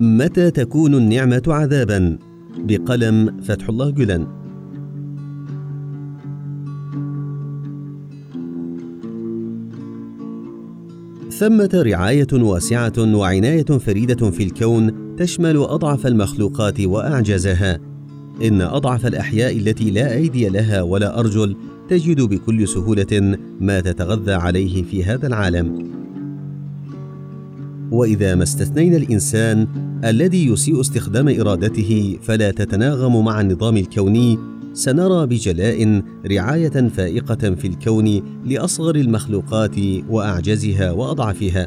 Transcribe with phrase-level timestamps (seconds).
[0.00, 2.18] متى تكون النعمة عذابا؟
[2.58, 4.26] بقلم فتح الله جلن
[11.30, 17.78] ثمة رعاية واسعة وعناية فريدة في الكون تشمل أضعف المخلوقات وأعجزها
[18.42, 21.56] إن أضعف الأحياء التي لا أيدي لها ولا أرجل
[21.88, 25.90] تجد بكل سهولة ما تتغذى عليه في هذا العالم.
[27.90, 29.66] وإذا ما استثنينا الإنسان
[30.04, 34.38] الذي يسيء استخدام إرادته فلا تتناغم مع النظام الكوني
[34.72, 39.76] سنرى بجلاء رعاية فائقة في الكون لأصغر المخلوقات
[40.08, 41.66] وأعجزها وأضعفها.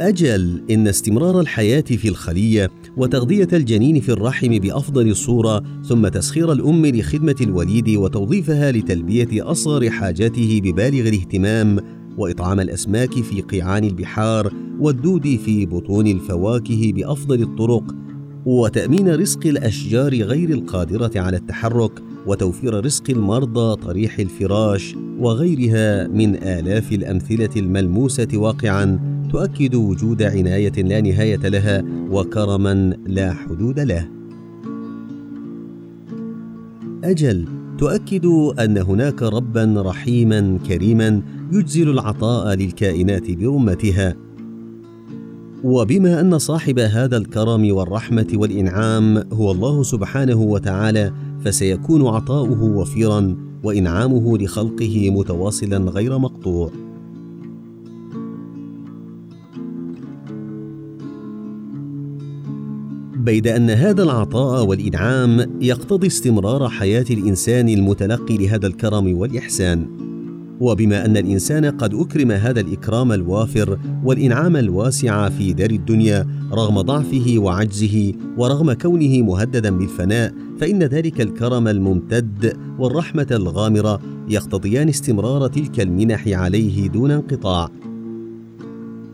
[0.00, 6.86] أجل إن استمرار الحياة في الخلية وتغذية الجنين في الرحم بأفضل صورة ثم تسخير الأم
[6.86, 11.78] لخدمة الوليد وتوظيفها لتلبية أصغر حاجاته ببالغ الاهتمام
[12.18, 17.94] وإطعام الأسماك في قيعان البحار والدود في بطون الفواكه بأفضل الطرق
[18.46, 26.92] وتأمين رزق الأشجار غير القادرة على التحرك وتوفير رزق المرضى طريح الفراش وغيرها من آلاف
[26.92, 34.08] الأمثلة الملموسة واقعا تؤكد وجود عناية لا نهاية لها وكرما لا حدود له.
[37.04, 38.26] أجل تؤكد
[38.60, 41.22] أن هناك ربا رحيما كريما
[41.52, 44.14] يجزل العطاء للكائنات برمتها
[45.64, 51.12] وبما أن صاحب هذا الكرم والرحمة والإنعام هو الله سبحانه وتعالى
[51.44, 56.70] فسيكون عطاؤه وفيرا وإنعامه لخلقه متواصلا غير مقطوع.
[63.24, 69.86] بيد أن هذا العطاء والإنعام يقتضي استمرار حياة الإنسان المتلقي لهذا الكرم والإحسان.
[70.60, 77.34] وبما أن الإنسان قد أكرم هذا الإكرام الوافر والإنعام الواسع في دار الدنيا رغم ضعفه
[77.38, 86.28] وعجزه ورغم كونه مهددا بالفناء فإن ذلك الكرم الممتد والرحمة الغامرة يقتضيان استمرار تلك المنح
[86.28, 87.70] عليه دون انقطاع.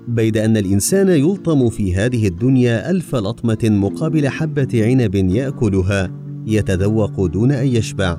[0.08, 6.10] بيد أن الإنسان يلطم في هذه الدنيا ألف لطمة مقابل حبة عنب يأكلها
[6.46, 8.18] يتذوق دون أن يشبع.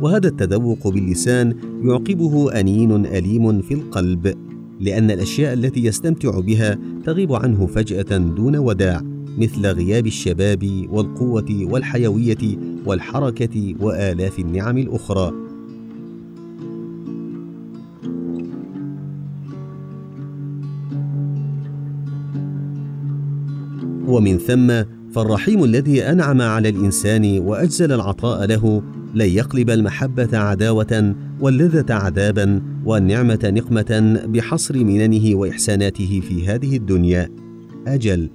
[0.00, 4.34] وهذا التذوق باللسان يعقبه أنين أليم في القلب
[4.80, 9.02] لأن الأشياء التي يستمتع بها تغيب عنه فجأة دون وداع
[9.38, 15.47] مثل غياب الشباب والقوة والحيوية والحركة وآلاف النعم الأخرى.
[24.08, 24.72] ومن ثم
[25.12, 28.82] فالرحيم الذي أنعم على الإنسان وأجزل العطاء له
[29.14, 37.30] لن يقلب المحبة عداوة واللذة عذابا والنعمة نقمة بحصر مننه وإحساناته في هذه الدنيا.
[37.86, 38.30] أجل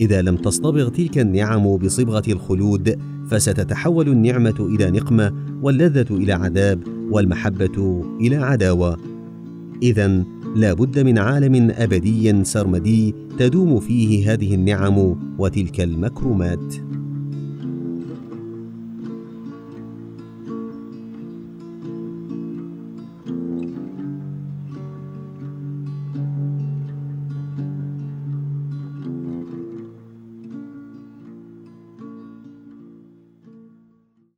[0.00, 2.98] إذا لم تصطبغ تلك النعم بصبغة الخلود
[3.30, 8.96] فستتحول النعمة إلى نقمة واللذة إلى عذاب والمحبة إلى عداوة.
[9.82, 10.24] اذا
[10.56, 16.87] لا بد من عالم أبدي سرمدي تدوم فيه هذه النعم وتلك المكرمات.